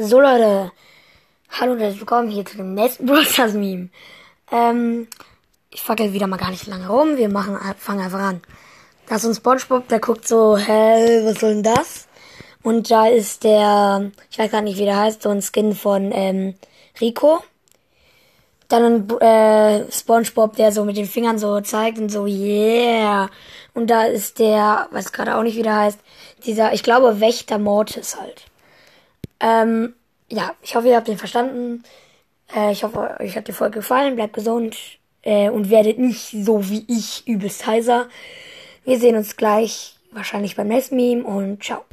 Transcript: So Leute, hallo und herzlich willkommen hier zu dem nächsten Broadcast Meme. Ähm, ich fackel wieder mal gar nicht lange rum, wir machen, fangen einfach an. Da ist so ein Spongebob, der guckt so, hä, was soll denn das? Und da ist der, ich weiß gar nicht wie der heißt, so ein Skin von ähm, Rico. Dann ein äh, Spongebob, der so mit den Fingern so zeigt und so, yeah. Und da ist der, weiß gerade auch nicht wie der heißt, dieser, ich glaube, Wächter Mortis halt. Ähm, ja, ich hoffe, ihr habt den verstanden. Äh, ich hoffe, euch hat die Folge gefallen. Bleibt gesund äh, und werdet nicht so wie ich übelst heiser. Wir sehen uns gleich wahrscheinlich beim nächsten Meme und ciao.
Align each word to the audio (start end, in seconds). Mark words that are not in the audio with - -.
So 0.00 0.20
Leute, 0.20 0.70
hallo 1.50 1.72
und 1.72 1.80
herzlich 1.80 1.98
willkommen 2.00 2.30
hier 2.30 2.44
zu 2.46 2.56
dem 2.56 2.72
nächsten 2.72 3.04
Broadcast 3.04 3.56
Meme. 3.56 3.88
Ähm, 4.52 5.08
ich 5.70 5.82
fackel 5.82 6.12
wieder 6.12 6.28
mal 6.28 6.36
gar 6.36 6.52
nicht 6.52 6.68
lange 6.68 6.86
rum, 6.86 7.16
wir 7.16 7.28
machen, 7.28 7.58
fangen 7.76 8.04
einfach 8.04 8.20
an. 8.20 8.40
Da 9.08 9.16
ist 9.16 9.22
so 9.22 9.28
ein 9.28 9.34
Spongebob, 9.34 9.88
der 9.88 9.98
guckt 9.98 10.28
so, 10.28 10.56
hä, 10.56 11.24
was 11.24 11.40
soll 11.40 11.54
denn 11.54 11.62
das? 11.64 12.06
Und 12.62 12.92
da 12.92 13.08
ist 13.08 13.42
der, 13.42 14.12
ich 14.30 14.38
weiß 14.38 14.52
gar 14.52 14.60
nicht 14.60 14.78
wie 14.78 14.84
der 14.84 14.98
heißt, 14.98 15.22
so 15.22 15.30
ein 15.30 15.42
Skin 15.42 15.74
von 15.74 16.12
ähm, 16.12 16.54
Rico. 17.00 17.42
Dann 18.68 19.08
ein 19.10 19.20
äh, 19.20 19.90
Spongebob, 19.90 20.54
der 20.54 20.70
so 20.70 20.84
mit 20.84 20.96
den 20.96 21.06
Fingern 21.06 21.40
so 21.40 21.60
zeigt 21.60 21.98
und 21.98 22.10
so, 22.10 22.24
yeah. 22.24 23.30
Und 23.74 23.88
da 23.88 24.04
ist 24.04 24.38
der, 24.38 24.86
weiß 24.92 25.10
gerade 25.10 25.36
auch 25.36 25.42
nicht 25.42 25.56
wie 25.56 25.64
der 25.64 25.74
heißt, 25.74 25.98
dieser, 26.46 26.72
ich 26.72 26.84
glaube, 26.84 27.18
Wächter 27.18 27.58
Mortis 27.58 28.16
halt. 28.16 28.47
Ähm, 29.40 29.94
ja, 30.28 30.54
ich 30.62 30.74
hoffe, 30.74 30.88
ihr 30.88 30.96
habt 30.96 31.08
den 31.08 31.18
verstanden. 31.18 31.84
Äh, 32.54 32.72
ich 32.72 32.84
hoffe, 32.84 33.16
euch 33.20 33.36
hat 33.36 33.48
die 33.48 33.52
Folge 33.52 33.80
gefallen. 33.80 34.16
Bleibt 34.16 34.34
gesund 34.34 34.76
äh, 35.22 35.50
und 35.50 35.70
werdet 35.70 35.98
nicht 35.98 36.30
so 36.30 36.68
wie 36.68 36.84
ich 36.88 37.26
übelst 37.26 37.66
heiser. 37.66 38.08
Wir 38.84 38.98
sehen 38.98 39.16
uns 39.16 39.36
gleich 39.36 39.96
wahrscheinlich 40.12 40.56
beim 40.56 40.68
nächsten 40.68 40.96
Meme 40.96 41.24
und 41.24 41.62
ciao. 41.62 41.84